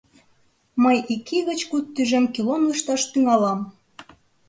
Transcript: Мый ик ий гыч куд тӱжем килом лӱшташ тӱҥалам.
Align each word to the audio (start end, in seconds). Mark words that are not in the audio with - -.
Мый 0.83 0.97
ик 1.13 1.27
ий 1.35 1.43
гыч 1.49 1.59
куд 1.69 1.85
тӱжем 1.95 2.25
килом 2.33 2.61
лӱшташ 2.67 3.01
тӱҥалам. 3.11 3.59